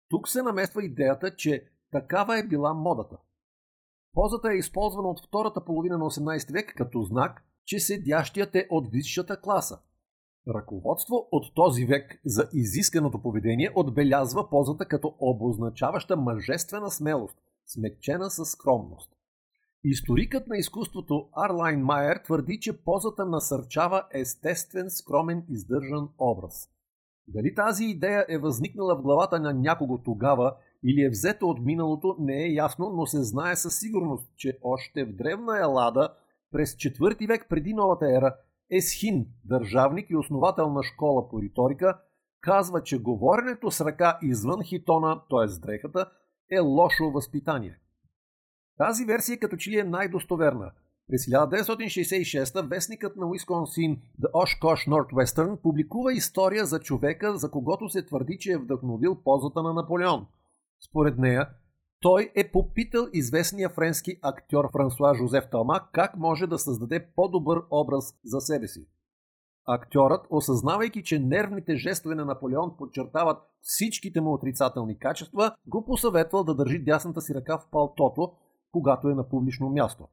Тук 0.08 0.28
се 0.28 0.42
намества 0.42 0.84
идеята, 0.84 1.36
че 1.36 1.64
такава 1.92 2.38
е 2.38 2.46
била 2.46 2.74
модата. 2.74 3.16
Позата 4.12 4.52
е 4.52 4.56
използвана 4.56 5.08
от 5.08 5.26
втората 5.26 5.64
половина 5.64 5.98
на 5.98 6.04
18 6.04 6.52
век 6.52 6.74
като 6.76 7.02
знак, 7.02 7.44
че 7.64 7.80
седящият 7.80 8.54
е 8.54 8.66
от 8.70 8.90
висшата 8.90 9.40
класа. 9.40 9.78
Ръководство 10.48 11.28
от 11.32 11.54
този 11.54 11.84
век 11.84 12.20
за 12.24 12.48
изисканото 12.52 13.22
поведение 13.22 13.70
отбелязва 13.74 14.50
позата 14.50 14.84
като 14.84 15.14
обозначаваща 15.20 16.16
мъжествена 16.16 16.90
смелост, 16.90 17.36
смекчена 17.66 18.30
със 18.30 18.50
скромност. 18.50 19.10
Историкът 19.84 20.46
на 20.46 20.56
изкуството 20.56 21.28
Арлайн 21.32 21.80
Майер 21.80 22.20
твърди, 22.24 22.58
че 22.60 22.84
позата 22.84 23.26
насърчава 23.26 24.04
естествен, 24.14 24.90
скромен, 24.90 25.44
издържан 25.48 26.08
образ. 26.18 26.68
Дали 27.28 27.54
тази 27.54 27.84
идея 27.84 28.26
е 28.28 28.38
възникнала 28.38 28.96
в 28.96 29.02
главата 29.02 29.40
на 29.40 29.54
някого 29.54 29.98
тогава 29.98 30.56
или 30.84 31.02
е 31.02 31.10
взета 31.10 31.46
от 31.46 31.60
миналото, 31.60 32.16
не 32.18 32.44
е 32.44 32.52
ясно, 32.52 32.90
но 32.90 33.06
се 33.06 33.22
знае 33.22 33.56
със 33.56 33.78
сигурност, 33.78 34.30
че 34.36 34.58
още 34.62 35.04
в 35.04 35.12
древна 35.12 35.60
Елада, 35.60 36.08
през 36.54 36.74
4 36.74 37.28
век 37.28 37.46
преди 37.48 37.74
новата 37.74 38.16
ера, 38.16 38.36
Есхин, 38.70 39.26
държавник 39.44 40.10
и 40.10 40.16
основател 40.16 40.70
на 40.70 40.82
школа 40.82 41.28
по 41.28 41.42
риторика, 41.42 41.98
казва, 42.40 42.82
че 42.82 42.98
говоренето 42.98 43.70
с 43.70 43.84
ръка 43.84 44.18
извън 44.22 44.62
хитона, 44.62 45.20
т.е. 45.30 45.60
дрехата, 45.60 46.10
е 46.50 46.58
лошо 46.58 47.10
възпитание. 47.10 47.78
Тази 48.78 49.04
версия 49.04 49.38
като 49.38 49.56
че 49.56 49.70
ли 49.70 49.78
е 49.78 49.84
най-достоверна. 49.84 50.70
През 51.08 51.26
1966 51.26 52.68
вестникът 52.68 53.16
на 53.16 53.26
Уисконсин 53.26 53.96
The 53.96 54.30
Oshkosh 54.30 54.90
Northwestern 54.90 55.56
публикува 55.56 56.12
история 56.12 56.66
за 56.66 56.80
човека, 56.80 57.36
за 57.36 57.50
когото 57.50 57.88
се 57.88 58.06
твърди, 58.06 58.38
че 58.40 58.52
е 58.52 58.58
вдъхновил 58.58 59.22
позата 59.24 59.62
на 59.62 59.74
Наполеон. 59.74 60.26
Според 60.88 61.18
нея, 61.18 61.48
той 62.04 62.32
е 62.34 62.50
попитал 62.50 63.06
известния 63.12 63.68
френски 63.68 64.16
актьор 64.22 64.68
Франсуа 64.72 65.14
Жозеф 65.14 65.44
Талма 65.50 65.80
как 65.92 66.16
може 66.16 66.46
да 66.46 66.58
създаде 66.58 67.06
по-добър 67.16 67.62
образ 67.70 68.14
за 68.24 68.40
себе 68.40 68.68
си. 68.68 68.86
Актьорът, 69.66 70.26
осъзнавайки, 70.30 71.02
че 71.02 71.18
нервните 71.18 71.76
жестове 71.76 72.14
на 72.14 72.24
Наполеон 72.24 72.76
подчертават 72.78 73.38
всичките 73.60 74.20
му 74.20 74.32
отрицателни 74.32 74.98
качества, 74.98 75.54
го 75.66 75.84
посъветвал 75.84 76.44
да 76.44 76.54
държи 76.54 76.78
дясната 76.78 77.20
си 77.20 77.34
ръка 77.34 77.58
в 77.58 77.68
палтото, 77.70 78.32
когато 78.72 79.08
е 79.08 79.14
на 79.14 79.28
публично 79.28 79.68
място. 79.68 80.08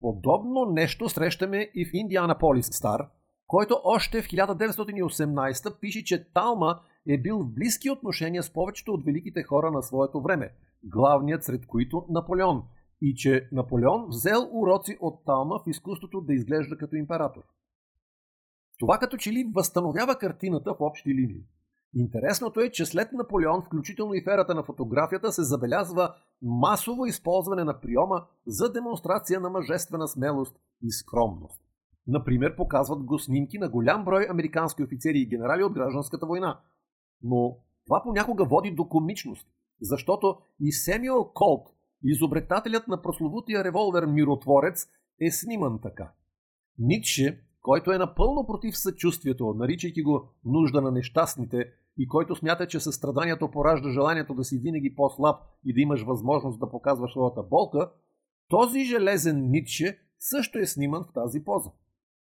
Подобно 0.00 0.64
нещо 0.64 1.08
срещаме 1.08 1.70
и 1.74 1.84
в 1.84 1.90
Индианаполис 1.94 2.66
Стар, 2.66 3.08
който 3.46 3.80
още 3.84 4.22
в 4.22 4.26
1918 4.26 5.80
пише, 5.80 6.04
че 6.04 6.32
Талма 6.32 6.80
е 7.08 7.18
бил 7.18 7.38
в 7.38 7.52
близки 7.54 7.90
отношения 7.90 8.42
с 8.42 8.52
повечето 8.52 8.92
от 8.92 9.04
великите 9.04 9.42
хора 9.42 9.70
на 9.70 9.82
своето 9.82 10.22
време, 10.22 10.52
главният 10.84 11.44
сред 11.44 11.66
които 11.66 12.06
Наполеон, 12.08 12.62
и 13.00 13.14
че 13.14 13.48
Наполеон 13.52 14.06
взел 14.08 14.48
уроци 14.52 14.96
от 15.00 15.24
Талма 15.24 15.58
в 15.58 15.68
изкуството 15.68 16.20
да 16.20 16.34
изглежда 16.34 16.76
като 16.76 16.96
император. 16.96 17.42
Това 18.78 18.98
като 18.98 19.16
че 19.16 19.32
ли 19.32 19.50
възстановява 19.54 20.16
картината 20.16 20.74
в 20.74 20.80
общи 20.80 21.14
линии. 21.14 21.44
Интересното 21.94 22.60
е, 22.60 22.70
че 22.70 22.86
след 22.86 23.12
Наполеон, 23.12 23.62
включително 23.62 24.14
и 24.14 24.22
в 24.22 24.26
ерата 24.26 24.54
на 24.54 24.62
фотографията, 24.62 25.32
се 25.32 25.42
забелязва 25.42 26.14
масово 26.42 27.06
използване 27.06 27.64
на 27.64 27.80
приема 27.80 28.26
за 28.46 28.72
демонстрация 28.72 29.40
на 29.40 29.50
мъжествена 29.50 30.08
смелост 30.08 30.56
и 30.82 30.90
скромност. 30.90 31.60
Например, 32.06 32.56
показват 32.56 33.04
го 33.04 33.18
снимки 33.18 33.58
на 33.58 33.68
голям 33.68 34.04
брой 34.04 34.26
американски 34.30 34.82
офицери 34.82 35.18
и 35.18 35.26
генерали 35.26 35.62
от 35.62 35.72
гражданската 35.72 36.26
война. 36.26 36.60
Но 37.22 37.56
това 37.86 38.02
понякога 38.02 38.44
води 38.44 38.70
до 38.70 38.88
комичност, 38.88 39.48
защото 39.80 40.36
и 40.60 40.72
Семюел 40.72 41.24
Колт, 41.34 41.68
изобретателят 42.04 42.88
на 42.88 43.02
прословутия 43.02 43.64
револвер 43.64 44.06
Миротворец, 44.06 44.86
е 45.20 45.30
сниман 45.30 45.80
така. 45.82 46.12
Ницше 46.78 47.48
който 47.68 47.92
е 47.92 47.98
напълно 47.98 48.46
против 48.46 48.78
съчувствието, 48.78 49.54
наричайки 49.54 50.02
го 50.02 50.28
нужда 50.44 50.80
на 50.80 50.90
нещастните 50.90 51.72
и 51.98 52.08
който 52.08 52.36
смята, 52.36 52.66
че 52.66 52.80
състраданието 52.80 53.50
поражда 53.50 53.90
желанието 53.90 54.34
да 54.34 54.44
си 54.44 54.58
винаги 54.58 54.94
по-слаб 54.94 55.40
и 55.64 55.74
да 55.74 55.80
имаш 55.80 56.02
възможност 56.02 56.60
да 56.60 56.70
показваш 56.70 57.12
своята 57.12 57.42
болка, 57.42 57.90
този 58.48 58.84
железен 58.84 59.50
Ницше 59.50 59.98
също 60.18 60.58
е 60.58 60.66
сниман 60.66 61.04
в 61.04 61.12
тази 61.12 61.44
поза. 61.44 61.70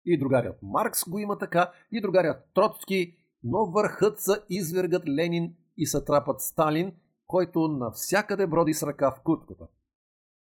И 0.06 0.20
другарят 0.20 0.60
Маркс 0.64 1.10
го 1.10 1.20
има 1.20 1.38
така, 1.38 1.72
и 1.92 2.02
другарят 2.02 2.50
Троцки, 2.54 3.16
но 3.44 3.66
върхът 3.66 4.20
са 4.20 4.44
извергът 4.50 5.08
Ленин 5.08 5.56
и 5.78 5.88
сатрапът 5.88 6.42
Сталин, 6.42 6.92
който 7.32 7.68
навсякъде 7.68 8.48
броди 8.48 8.74
с 8.74 8.88
ръка 8.88 9.12
в 9.12 9.22
кутката. 9.24 9.68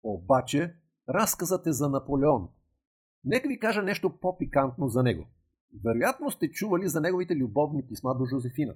Обаче, 0.03 0.75
разказът 1.09 1.67
е 1.67 1.73
за 1.73 1.89
Наполеон, 1.89 2.49
Нека 3.27 3.49
ви 3.49 3.59
кажа 3.59 3.83
нещо 3.83 4.11
по-пикантно 4.21 4.89
за 4.89 5.03
него. 5.03 5.27
Вероятно 5.85 6.31
сте 6.31 6.51
чували 6.51 6.89
за 6.89 7.01
неговите 7.01 7.37
любовни 7.37 7.87
писма 7.87 8.15
до 8.15 8.25
Жозефина. 8.25 8.75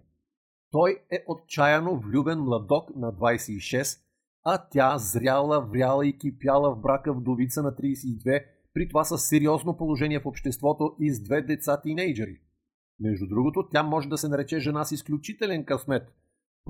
Той 0.71 0.99
е 1.11 1.25
отчаяно 1.29 2.01
влюбен 2.01 2.39
младок 2.39 2.97
на 2.97 3.13
26, 3.13 4.01
а 4.45 4.69
тя 4.71 4.99
зряла, 4.99 5.61
вряла 5.61 6.07
и 6.07 6.19
кипяла 6.19 6.75
в 6.75 6.81
брака 6.81 7.13
вдовица 7.13 7.63
на 7.63 7.73
32, 7.73 8.45
при 8.75 8.89
това 8.89 9.05
с 9.05 9.19
сериозно 9.19 9.77
положение 9.77 10.21
в 10.21 10.27
обществото 10.27 10.97
и 11.01 11.11
с 11.11 11.23
две 11.23 11.43
деца 11.43 11.81
тинейджери. 11.81 12.41
Между 13.01 13.27
другото, 13.27 13.69
тя 13.73 13.83
може 13.83 14.09
да 14.09 14.19
се 14.19 14.29
нарече 14.29 14.59
жена 14.59 14.85
с 14.85 14.93
изключителен 14.93 15.65
късмет. 15.65 16.13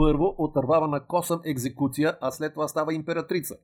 Първо 0.01 0.35
отървава 0.39 0.89
на 0.89 1.07
косъм 1.07 1.41
екзекуция, 1.45 2.19
а 2.21 2.31
след 2.31 2.55
това 2.55 2.69
става 2.69 2.95
императрица. 2.95 3.57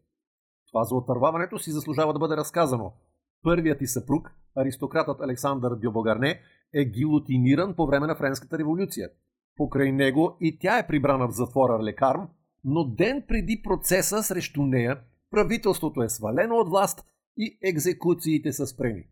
Това 0.69 0.85
за 0.85 0.95
отърваването 0.95 1.59
си 1.59 1.71
заслужава 1.71 2.13
да 2.13 2.19
бъде 2.19 2.37
разказано– 2.37 2.93
Първият 3.47 3.83
и 3.83 3.87
съпруг, 3.87 4.31
аристократът 4.57 5.21
Александър 5.21 5.75
Дюбогарне, 5.75 6.41
е 6.75 6.85
гилотиниран 6.85 7.75
по 7.75 7.87
време 7.87 8.07
на 8.07 8.17
Френската 8.17 8.59
революция. 8.59 9.09
Покрай 9.57 9.93
него 9.93 10.37
и 10.41 10.59
тя 10.59 10.79
е 10.79 10.87
прибрана 10.87 11.29
в 11.29 11.35
затвора 11.35 11.83
Лекарм, 11.83 12.29
но 12.65 12.85
ден 12.85 13.25
преди 13.29 13.63
процеса 13.63 14.23
срещу 14.23 14.63
нея 14.63 15.01
правителството 15.31 16.03
е 16.03 16.09
свалено 16.09 16.55
от 16.55 16.69
власт 16.69 17.05
и 17.37 17.59
екзекуциите 17.63 18.53
са 18.53 18.67
спрени. 18.67 19.05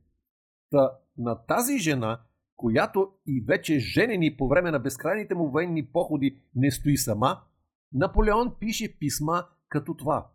Та 0.70 0.90
на 1.18 1.46
тази 1.46 1.78
жена, 1.78 2.20
която 2.56 3.12
и 3.26 3.44
вече 3.48 3.78
женени 3.78 4.36
по 4.36 4.48
време 4.48 4.70
на 4.70 4.78
безкрайните 4.78 5.34
му 5.34 5.50
военни 5.50 5.86
походи 5.86 6.42
не 6.54 6.70
стои 6.70 6.96
сама, 6.96 7.40
Наполеон 7.92 8.54
пише 8.60 8.98
писма 8.98 9.46
като 9.68 9.94
това. 9.94 10.30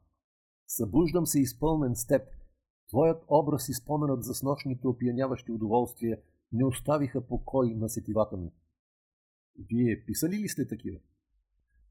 Събуждам 0.68 1.26
се 1.26 1.40
изпълнен 1.40 1.96
с 1.96 2.08
теб– 2.08 2.22
Твоят 2.90 3.24
образ 3.28 3.70
и 3.70 3.74
споменът 3.74 4.24
за 4.24 4.34
снощните 4.34 4.88
опияняващи 4.88 5.52
удоволствия 5.52 6.22
не 6.52 6.66
оставиха 6.66 7.28
покой 7.28 7.74
на 7.76 7.90
сетивата 7.90 8.38
ми. 8.38 8.52
Вие 9.70 10.06
писали 10.06 10.38
ли 10.38 10.50
сте 10.50 10.68
такива? 10.68 11.00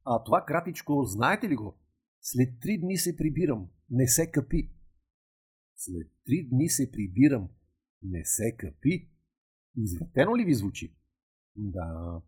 А 0.05 0.25
това 0.25 0.45
кратичко, 0.45 1.05
знаете 1.05 1.49
ли 1.49 1.57
го? 1.57 1.75
След 2.21 2.61
три 2.61 2.79
дни 2.79 2.97
се 2.97 3.17
прибирам, 3.17 3.69
не 3.91 4.09
се 4.09 4.31
капи. 4.31 4.71
След 5.77 6.11
три 6.27 6.49
дни 6.51 6.69
се 6.69 6.91
прибирам, 6.93 7.49
не 8.03 8.25
се 8.25 8.57
капи. 8.57 9.11
Извратено 9.79 10.37
ли 10.37 10.45
ви 10.45 10.55
звучи? 10.55 10.95
Да. 11.57 12.21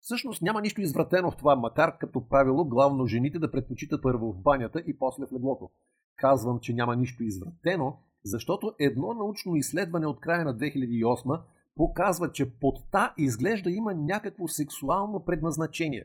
Всъщност 0.00 0.42
няма 0.42 0.60
нищо 0.60 0.80
извратено 0.80 1.30
в 1.30 1.36
това, 1.36 1.56
макар 1.56 1.98
като 1.98 2.28
правило 2.28 2.64
главно 2.64 3.06
жените 3.06 3.38
да 3.38 3.50
предпочитат 3.50 4.02
първо 4.02 4.32
в 4.32 4.42
банята 4.42 4.82
и 4.86 4.98
после 4.98 5.26
в 5.26 5.32
леглото. 5.32 5.70
Казвам, 6.16 6.60
че 6.60 6.74
няма 6.74 6.96
нищо 6.96 7.22
извратено, 7.22 7.98
защото 8.24 8.74
едно 8.78 9.14
научно 9.14 9.56
изследване 9.56 10.06
от 10.06 10.20
края 10.20 10.44
на 10.44 10.56
2008 10.56 11.40
показва, 11.76 12.32
че 12.32 12.50
подта 12.50 13.14
изглежда 13.18 13.70
има 13.70 13.94
някакво 13.94 14.48
сексуално 14.48 15.24
предназначение. 15.24 16.04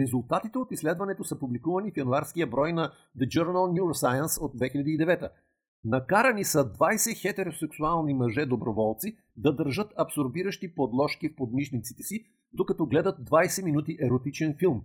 Резултатите 0.00 0.58
от 0.58 0.72
изследването 0.72 1.24
са 1.24 1.38
публикувани 1.38 1.92
в 1.92 1.96
януарския 1.96 2.46
брой 2.46 2.72
на 2.72 2.92
The 3.18 3.26
Journal 3.26 3.80
Neuroscience 3.80 4.40
от 4.40 4.54
2009. 4.54 5.30
Накарани 5.84 6.44
са 6.44 6.72
20 6.72 7.20
хетеросексуални 7.20 8.14
мъже 8.14 8.46
доброволци 8.46 9.16
да 9.36 9.56
държат 9.56 9.92
абсорбиращи 9.96 10.74
подложки 10.74 11.28
в 11.28 11.36
подмишниците 11.36 12.02
си, 12.02 12.24
докато 12.52 12.86
гледат 12.86 13.18
20 13.30 13.64
минути 13.64 13.98
еротичен 14.02 14.56
филм. 14.58 14.82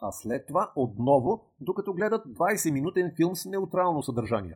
А 0.00 0.12
след 0.12 0.46
това 0.46 0.72
отново, 0.76 1.44
докато 1.60 1.94
гледат 1.94 2.26
20 2.26 2.70
минутен 2.70 3.12
филм 3.16 3.36
с 3.36 3.44
неутрално 3.44 4.02
съдържание. 4.02 4.54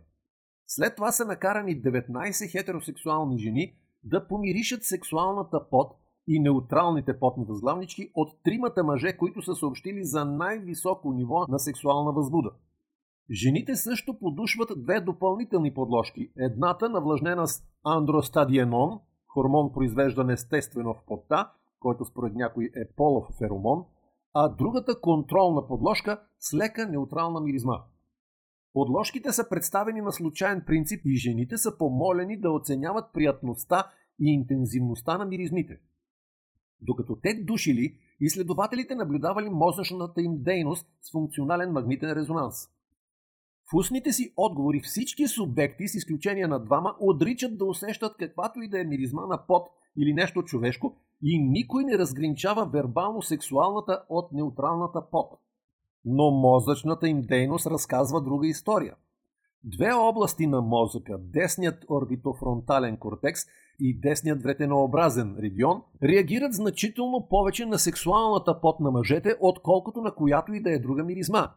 След 0.67 0.97
това 0.97 1.13
са 1.13 1.25
накарани 1.25 1.83
19 1.83 2.51
хетеросексуални 2.51 3.39
жени 3.39 3.75
да 4.05 4.29
помиришат 4.29 4.85
сексуалната 4.85 5.69
пот 5.71 5.97
и 6.27 6.41
неутралните 6.41 7.19
потни 7.19 7.45
възглавнички 7.45 8.11
от 8.15 8.43
тримата 8.43 8.85
мъже, 8.85 9.17
които 9.17 9.43
са 9.43 9.55
съобщили 9.55 10.05
за 10.05 10.25
най-високо 10.25 11.13
ниво 11.13 11.47
на 11.49 11.59
сексуална 11.59 12.13
възбуда. 12.13 12.51
Жените 13.33 13.77
също 13.77 14.19
подушват 14.19 14.83
две 14.83 15.01
допълнителни 15.01 15.75
подложки. 15.75 16.33
Едната 16.37 16.89
навлажнена 16.89 17.49
с 17.49 17.63
андростадиенон, 17.85 19.01
хормон 19.27 19.73
произвеждан 19.73 20.31
естествено 20.31 20.95
в 20.95 21.07
потта, 21.07 21.53
който 21.81 22.05
според 22.05 22.35
някой 22.35 22.65
е 22.65 22.93
полов 22.97 23.27
феромон, 23.39 23.85
а 24.35 24.49
другата 24.49 25.01
контролна 25.01 25.67
подложка 25.67 26.23
с 26.39 26.55
лека 26.55 26.89
неутрална 26.89 27.41
миризма. 27.41 27.83
Подложките 28.73 29.33
са 29.33 29.49
представени 29.49 30.01
на 30.01 30.13
случайен 30.13 30.63
принцип 30.67 31.01
и 31.05 31.17
жените 31.17 31.59
са 31.59 31.79
помолени 31.79 32.41
да 32.41 32.51
оценяват 32.51 33.13
приятността 33.13 33.91
и 34.21 34.33
интензивността 34.33 35.19
на 35.19 35.25
миризмите. 35.25 35.81
Докато 36.81 37.17
те 37.23 37.35
душили, 37.35 37.99
изследователите 38.21 38.95
наблюдавали 38.95 39.49
мозъчната 39.49 40.23
им 40.23 40.43
дейност 40.43 40.89
с 41.01 41.13
функционален 41.13 41.73
магнитен 41.73 42.13
резонанс. 42.13 42.69
В 43.73 43.75
устните 43.75 44.13
си 44.13 44.33
отговори 44.37 44.81
всички 44.81 45.29
субекти, 45.29 45.89
с 45.89 45.95
изключение 45.95 46.47
на 46.47 46.59
двама, 46.59 46.95
отричат 47.01 47.59
да 47.59 47.65
усещат 47.65 48.17
каквато 48.19 48.61
и 48.61 48.69
да 48.69 48.81
е 48.81 48.85
миризма 48.85 49.27
на 49.27 49.47
пот 49.47 49.69
или 49.99 50.15
нещо 50.15 50.43
човешко 50.43 50.97
и 51.23 51.39
никой 51.39 51.85
не 51.85 51.99
разграничава 51.99 52.67
вербално 52.67 53.23
сексуалната 53.23 54.03
от 54.09 54.33
неутралната 54.33 55.11
пот 55.11 55.43
но 56.05 56.31
мозъчната 56.31 57.09
им 57.09 57.23
дейност 57.23 57.67
разказва 57.67 58.23
друга 58.23 58.47
история. 58.47 58.95
Две 59.65 59.93
области 59.93 60.47
на 60.47 60.61
мозъка, 60.61 61.19
десният 61.19 61.85
орбитофронтален 61.91 62.97
кортекс 62.97 63.41
и 63.81 64.01
десният 64.01 64.43
вретенообразен 64.43 65.37
регион, 65.39 65.83
реагират 66.03 66.53
значително 66.53 67.27
повече 67.31 67.67
на 67.67 67.79
сексуалната 67.79 68.61
пот 68.61 68.81
на 68.81 68.91
мъжете, 68.91 69.37
отколкото 69.41 70.01
на 70.01 70.15
която 70.15 70.55
и 70.55 70.63
да 70.63 70.73
е 70.73 70.79
друга 70.79 71.05
миризма. 71.05 71.49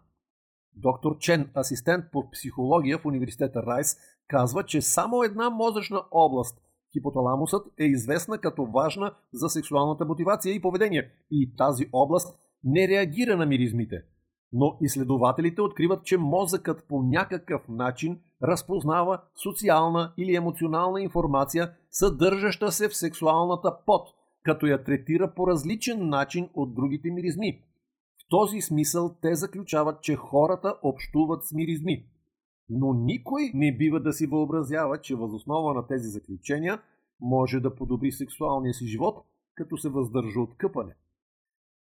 Доктор 0.78 1.18
Чен, 1.18 1.50
асистент 1.58 2.06
по 2.12 2.30
психология 2.32 2.98
в 2.98 3.06
университета 3.06 3.64
Райс, 3.64 3.96
казва, 4.28 4.64
че 4.64 4.82
само 4.82 5.24
една 5.24 5.50
мозъчна 5.50 6.04
област, 6.12 6.62
хипоталамусът, 6.94 7.68
е 7.80 7.84
известна 7.84 8.38
като 8.38 8.66
важна 8.66 9.14
за 9.34 9.50
сексуалната 9.50 10.06
мотивация 10.06 10.54
и 10.54 10.62
поведение. 10.62 11.10
И 11.32 11.56
тази 11.56 11.90
област 11.94 12.40
не 12.64 12.88
реагира 12.88 13.38
на 13.38 13.46
миризмите– 13.46 14.02
но 14.58 14.78
изследователите 14.82 15.62
откриват, 15.62 16.04
че 16.04 16.18
мозъкът 16.18 16.84
по 16.88 17.04
някакъв 17.04 17.62
начин 17.70 18.20
разпознава 18.44 19.22
социална 19.44 20.14
или 20.18 20.36
емоционална 20.36 21.02
информация, 21.02 21.72
съдържаща 21.92 22.72
се 22.72 22.90
в 22.90 22.96
сексуалната 22.96 23.78
пот, 23.86 24.08
като 24.44 24.66
я 24.66 24.84
третира 24.84 25.34
по 25.36 25.48
различен 25.48 26.10
начин 26.10 26.50
от 26.54 26.76
другите 26.76 27.12
миризми. 27.12 27.62
Този 28.30 28.62
смисъл 28.62 29.16
те 29.22 29.36
заключават, 29.36 30.02
че 30.02 30.16
хората 30.16 30.80
общуват 30.84 31.46
с 31.46 31.54
миризми. 31.54 32.06
Но 32.70 32.94
никой 32.94 33.52
не 33.54 33.78
бива 33.78 34.00
да 34.00 34.14
си 34.14 34.28
въобразява, 34.28 35.02
че 35.02 35.16
възоснова 35.16 35.74
на 35.74 35.88
тези 35.88 36.08
заключения 36.08 36.82
може 37.22 37.60
да 37.60 37.76
подобри 37.76 38.12
сексуалния 38.12 38.74
си 38.74 38.88
живот, 38.88 39.26
като 39.56 39.78
се 39.78 39.90
въздържа 39.90 40.40
от 40.40 40.58
къпане. 40.58 40.96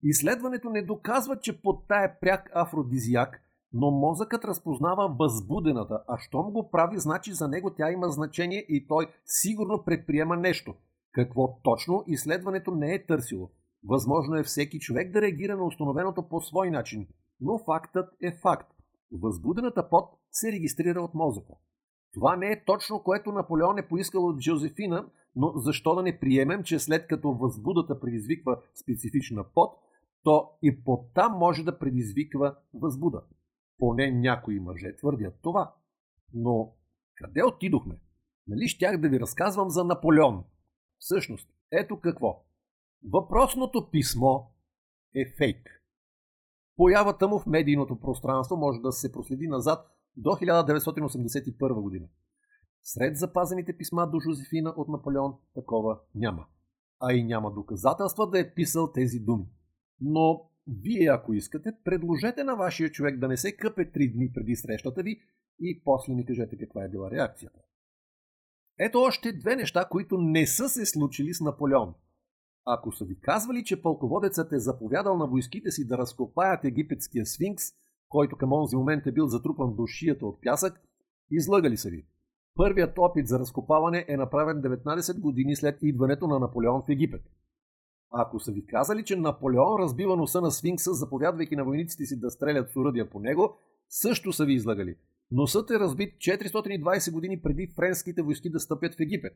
Изследването 0.03 0.69
не 0.69 0.81
доказва, 0.81 1.39
че 1.39 1.61
потта 1.61 1.95
е 1.95 2.19
пряк 2.19 2.51
афродизиак, 2.53 3.41
но 3.73 3.91
мозъкът 3.91 4.45
разпознава 4.45 5.15
възбудената, 5.19 6.03
а 6.07 6.17
щом 6.17 6.51
го 6.51 6.71
прави, 6.71 6.99
значи 6.99 7.33
за 7.33 7.47
него 7.47 7.73
тя 7.73 7.91
има 7.91 8.09
значение 8.09 8.65
и 8.69 8.87
той 8.87 9.07
сигурно 9.25 9.83
предприема 9.85 10.37
нещо. 10.37 10.73
Какво 11.11 11.59
точно 11.63 12.03
изследването 12.07 12.71
не 12.71 12.93
е 12.93 13.05
търсило. 13.05 13.49
Възможно 13.83 14.35
е 14.35 14.43
всеки 14.43 14.79
човек 14.79 15.11
да 15.11 15.21
реагира 15.21 15.57
на 15.57 15.65
установеното 15.65 16.29
по 16.29 16.41
свой 16.41 16.71
начин, 16.71 17.07
но 17.41 17.59
фактът 17.65 18.09
е 18.21 18.37
факт. 18.41 18.71
Възбудената 19.11 19.89
пот 19.89 20.09
се 20.31 20.51
регистрира 20.51 21.01
от 21.01 21.13
мозъка. 21.13 21.53
Това 22.13 22.35
не 22.35 22.51
е 22.51 22.63
точно 22.65 23.03
което 23.03 23.31
Наполеон 23.31 23.77
е 23.77 23.87
поискал 23.87 24.25
от 24.25 24.39
Джозефина, 24.39 25.09
но 25.35 25.51
защо 25.55 25.95
да 25.95 26.03
не 26.03 26.19
приемем, 26.19 26.63
че 26.63 26.79
след 26.79 27.07
като 27.07 27.33
възбудата 27.33 27.99
предизвиква 27.99 28.61
специфична 28.81 29.45
пот, 29.53 29.73
то 30.23 30.49
и 30.61 30.83
потта 30.83 31.29
може 31.29 31.63
да 31.63 31.79
предизвиква 31.79 32.55
възбуда. 32.73 33.23
Поне 33.77 34.11
някои 34.11 34.59
мъже 34.59 34.95
твърдят 34.95 35.35
това. 35.41 35.75
Но 36.33 36.73
къде 37.15 37.43
отидохме? 37.43 37.99
Нали 38.47 38.67
щях 38.67 39.01
да 39.01 39.09
ви 39.09 39.19
разказвам 39.19 39.69
за 39.69 39.83
Наполеон? 39.83 40.43
Всъщност, 40.99 41.49
ето 41.71 41.99
какво. 41.99 42.45
Въпросното 43.03 43.89
писмо 43.91 44.39
е 45.15 45.33
фейк. 45.37 45.83
Появата 46.75 47.27
му 47.27 47.39
в 47.39 47.45
медийното 47.45 47.99
пространство 47.99 48.57
може 48.57 48.79
да 48.79 48.91
се 48.91 49.11
проследи 49.11 49.47
назад 49.47 49.87
до 50.17 50.29
1981 50.29 51.81
година. 51.81 52.07
Сред 52.83 53.17
запазените 53.17 53.77
писма 53.77 54.09
до 54.09 54.19
Жозефина 54.19 54.73
от 54.77 54.87
Наполеон 54.87 55.33
такова 55.55 55.99
няма. 56.15 56.45
А 56.99 57.13
и 57.13 57.23
няма 57.23 57.51
доказателства 57.51 58.29
да 58.29 58.39
е 58.39 58.53
писал 58.53 58.91
тези 58.91 59.19
думи. 59.19 59.45
Но 60.01 60.49
вие, 60.67 61.09
ако 61.09 61.33
искате, 61.33 61.71
предложете 61.83 62.43
на 62.43 62.55
вашия 62.55 62.91
човек 62.91 63.19
да 63.19 63.27
не 63.27 63.37
се 63.37 63.57
къпе 63.57 63.91
три 63.91 64.11
дни 64.11 64.31
преди 64.33 64.55
срещата 64.55 65.03
ви 65.03 65.21
и 65.59 65.81
после 65.83 66.13
ми 66.13 66.25
кажете 66.25 66.57
каква 66.57 66.83
е 66.83 66.89
била 66.89 67.11
реакцията. 67.11 67.59
Ето 68.79 68.99
още 68.99 69.33
две 69.33 69.55
неща, 69.55 69.87
които 69.91 70.17
не 70.17 70.47
са 70.47 70.69
се 70.69 70.85
случили 70.85 71.33
с 71.33 71.41
Наполеон. 71.41 71.93
Ако 72.71 72.91
са 72.91 73.05
ви 73.05 73.19
казвали, 73.19 73.63
че 73.63 73.81
пълководецът 73.81 74.53
е 74.53 74.59
заповядал 74.59 75.17
на 75.17 75.27
войските 75.27 75.71
си 75.71 75.87
да 75.87 75.97
разкопаят 75.97 76.65
египетския 76.65 77.25
сфинкс, 77.25 77.63
който 78.09 78.37
към 78.37 78.53
онзи 78.53 78.75
момент 78.75 79.07
е 79.07 79.11
бил 79.11 79.27
затрупан 79.27 79.75
до 79.75 79.87
шията 79.87 80.25
от 80.25 80.41
пясък, 80.41 80.81
излъгали 81.31 81.77
са 81.77 81.89
ви. 81.89 82.05
Първият 82.55 82.97
опит 82.97 83.27
за 83.27 83.39
разкопаване 83.39 84.05
е 84.07 84.17
направен 84.17 84.61
19 84.61 85.19
години 85.19 85.55
след 85.55 85.77
идването 85.81 86.27
на 86.27 86.39
Наполеон 86.39 86.81
в 86.81 86.89
Египет. 86.89 87.21
Ако 88.11 88.39
са 88.39 88.51
ви 88.51 88.65
казали, 88.65 89.03
че 89.03 89.15
Наполеон 89.15 89.81
разбива 89.81 90.15
носа 90.15 90.41
на 90.41 90.51
Сфинкса, 90.51 90.93
заповядвайки 90.93 91.55
на 91.55 91.63
войниците 91.63 92.05
си 92.05 92.19
да 92.19 92.29
стрелят 92.29 92.71
с 92.71 92.75
уръдия 92.75 93.09
по 93.09 93.19
него, 93.19 93.57
също 93.89 94.33
са 94.33 94.45
ви 94.45 94.53
излагали. 94.53 94.95
Носът 95.31 95.71
е 95.71 95.79
разбит 95.79 96.13
420 96.13 97.11
години 97.11 97.41
преди 97.41 97.67
френските 97.75 98.21
войски 98.21 98.49
да 98.49 98.59
стъпят 98.59 98.95
в 98.95 98.99
Египет. 98.99 99.33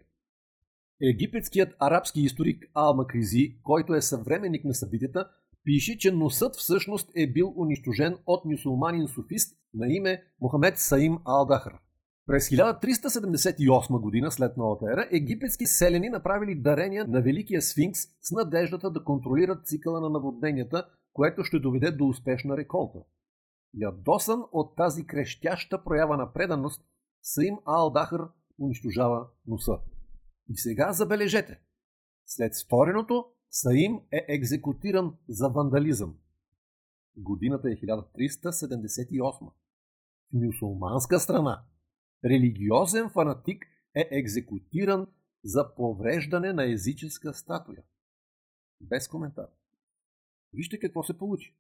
Египетският 1.06 1.76
арабски 1.80 2.22
историк 2.22 2.66
Ал 2.74 2.94
Макризи, 2.94 3.56
който 3.64 3.94
е 3.94 4.02
съвременник 4.02 4.66
на 4.66 4.74
събитията, 4.74 5.30
пише, 5.64 5.98
че 5.98 6.12
носът 6.12 6.56
всъщност 6.56 7.12
е 7.16 7.32
бил 7.32 7.54
унищожен 7.58 8.18
от 8.26 8.46
мюсулманин 8.46 9.08
суфист 9.08 9.58
на 9.74 9.88
име 9.88 10.24
Мохамед 10.42 10.78
Саим 10.78 11.14
Ал-Дахр. 11.14 11.78
През 12.26 12.50
1378 12.50 14.02
година 14.02 14.32
след 14.32 14.58
новата 14.58 14.86
ера, 14.94 15.08
египетски 15.12 15.66
селени 15.66 16.10
направили 16.10 16.62
дарения 16.62 17.08
на 17.08 17.22
Великия 17.22 17.62
сфинкс 17.62 18.00
с 18.22 18.32
надеждата 18.32 18.92
да 18.92 19.04
контролират 19.04 19.68
цикъла 19.68 20.02
на 20.02 20.10
наводненията, 20.10 20.86
което 21.14 21.44
ще 21.44 21.60
доведе 21.60 21.92
до 21.92 22.08
успешна 22.08 22.58
реколта. 22.58 23.00
Ядосан 23.74 24.44
от 24.52 24.76
тази 24.76 25.08
крещяща 25.08 25.84
проява 25.84 26.18
на 26.18 26.34
преданост, 26.34 26.82
Саим 27.22 27.56
Ал-Дахър 27.56 28.28
унищожава 28.60 29.28
носа. 29.48 29.78
И 30.50 30.58
сега 30.58 30.94
забележете. 30.94 31.60
След 32.26 32.56
стореното, 32.56 33.26
Саим 33.50 34.02
е 34.12 34.26
екзекутиран 34.28 35.18
за 35.30 35.50
вандализъм. 35.50 36.18
Годината 37.18 37.70
е 37.70 37.76
1378. 37.76 39.22
В 39.42 39.54
мюсулманска 40.34 41.20
страна 41.20 41.64
религиозен 42.26 43.10
фанатик 43.10 43.66
е 43.96 44.08
екзекутиран 44.12 45.08
за 45.44 45.76
повреждане 45.76 46.54
на 46.54 46.72
езическа 46.72 47.34
статуя. 47.34 47.84
Без 48.82 49.08
коментар. 49.08 49.48
Вижте 50.54 50.80
какво 50.80 51.04
се 51.04 51.18
получи. 51.18 51.56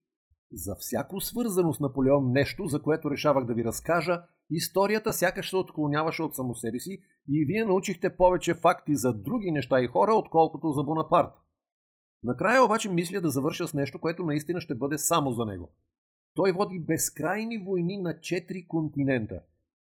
За 0.54 0.76
всяко 0.76 1.22
свързано 1.22 1.74
с 1.74 1.80
Наполеон 1.80 2.32
нещо, 2.32 2.66
за 2.66 2.82
което 2.82 3.12
решавах 3.12 3.46
да 3.46 3.54
ви 3.54 3.64
разкажа, 3.64 4.24
историята 4.50 5.14
сякаш 5.14 5.50
се 5.50 5.56
отклоняваше 5.56 6.24
от 6.24 6.36
само 6.36 6.56
себе 6.56 6.80
си 6.80 7.02
и 7.30 7.46
вие 7.46 7.66
научихте 7.66 8.16
повече 8.18 8.54
факти 8.54 8.96
за 8.96 9.14
други 9.14 9.52
неща 9.52 9.82
и 9.82 9.88
хора, 9.88 10.14
отколкото 10.14 10.72
за 10.72 10.84
Бонапарт. 10.84 11.34
Накрая 12.24 12.64
обаче 12.64 12.90
мисля 12.90 13.22
да 13.22 13.30
завърша 13.30 13.68
с 13.68 13.74
нещо, 13.74 14.00
което 14.00 14.24
наистина 14.24 14.62
ще 14.62 14.76
бъде 14.76 14.98
само 14.98 15.32
за 15.32 15.46
него. 15.46 15.72
Той 16.36 16.52
води 16.52 16.80
безкрайни 16.80 17.58
войни 17.58 17.98
на 17.98 18.20
четири 18.20 18.68
континента. 18.68 19.42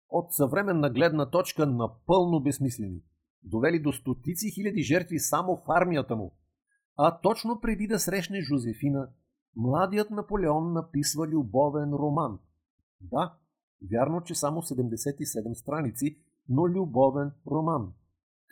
От 0.09 0.33
съвременна 0.33 0.89
гледна 0.89 1.29
точка 1.29 1.65
напълно 1.65 2.39
безсмислени. 2.39 3.01
Довели 3.43 3.79
до 3.79 3.91
стотици 3.91 4.51
хиляди 4.51 4.81
жертви 4.81 5.19
само 5.19 5.55
в 5.55 5.63
армията 5.67 6.15
му. 6.15 6.35
А 6.97 7.19
точно 7.19 7.59
преди 7.61 7.87
да 7.87 7.99
срещне 7.99 8.41
Жозефина, 8.41 9.09
младият 9.57 10.11
Наполеон 10.11 10.73
написва 10.73 11.27
любовен 11.27 11.93
роман. 11.93 12.39
Да, 13.01 13.33
вярно, 13.91 14.21
че 14.21 14.35
само 14.35 14.61
77 14.61 15.53
страници, 15.53 16.17
но 16.49 16.67
любовен 16.67 17.31
роман. 17.51 17.93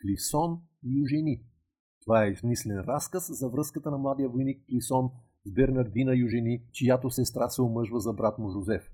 Клисон 0.01 0.61
и 0.83 0.99
Южени. 0.99 1.43
Това 2.01 2.25
е 2.25 2.29
измислен 2.29 2.79
разказ 2.79 3.39
за 3.39 3.49
връзката 3.49 3.91
на 3.91 3.97
младия 3.97 4.29
войник 4.29 4.65
Клисон 4.69 5.09
с 5.45 5.51
Бернардина 5.51 6.15
Южени, 6.15 6.63
чиято 6.71 7.09
сестра 7.09 7.49
се 7.49 7.61
омъжва 7.61 7.99
за 7.99 8.13
брат 8.13 8.39
му 8.39 8.49
Жозеф. 8.49 8.91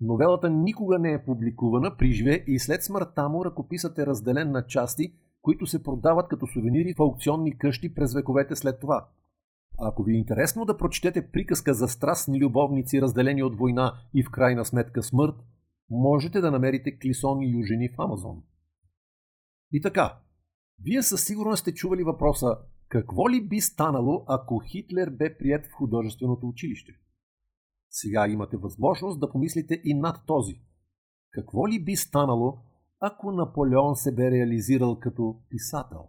Новелата 0.00 0.50
никога 0.50 0.98
не 0.98 1.12
е 1.12 1.24
публикувана 1.24 1.96
при 1.96 2.12
живе 2.12 2.44
и 2.46 2.58
след 2.58 2.84
смъртта 2.84 3.28
му 3.28 3.44
ръкописът 3.44 3.98
е 3.98 4.06
разделен 4.06 4.50
на 4.50 4.66
части, 4.66 5.14
които 5.42 5.66
се 5.66 5.82
продават 5.82 6.28
като 6.28 6.46
сувенири 6.46 6.94
в 6.94 7.00
аукционни 7.00 7.58
къщи 7.58 7.94
през 7.94 8.14
вековете 8.14 8.56
след 8.56 8.80
това. 8.80 9.08
Ако 9.78 10.02
ви 10.02 10.14
е 10.14 10.18
интересно 10.18 10.64
да 10.64 10.76
прочетете 10.76 11.30
приказка 11.30 11.74
за 11.74 11.88
страстни 11.88 12.40
любовници, 12.40 13.02
разделени 13.02 13.42
от 13.42 13.58
война 13.58 13.92
и 14.14 14.22
в 14.22 14.30
крайна 14.30 14.64
сметка 14.64 15.02
смърт, 15.02 15.34
можете 15.90 16.40
да 16.40 16.50
намерите 16.50 16.98
Клисон 16.98 17.42
и 17.42 17.50
Южени 17.50 17.88
в 17.88 18.00
Амазон. 18.00 18.42
И 19.72 19.80
така, 19.80 20.18
вие 20.82 21.02
със 21.02 21.24
сигурност 21.24 21.60
сте 21.60 21.74
чували 21.74 22.04
въпроса 22.04 22.58
какво 22.88 23.30
ли 23.30 23.48
би 23.48 23.60
станало, 23.60 24.24
ако 24.28 24.58
Хитлер 24.58 25.10
бе 25.10 25.38
прият 25.38 25.66
в 25.66 25.72
художественото 25.72 26.48
училище? 26.48 26.92
Сега 27.90 28.28
имате 28.28 28.56
възможност 28.56 29.20
да 29.20 29.32
помислите 29.32 29.80
и 29.84 29.94
над 29.94 30.16
този. 30.26 30.60
Какво 31.30 31.68
ли 31.68 31.84
би 31.84 31.96
станало, 31.96 32.58
ако 33.00 33.32
Наполеон 33.32 33.96
се 33.96 34.14
бе 34.14 34.30
реализирал 34.30 34.98
като 34.98 35.36
писател? 35.50 36.08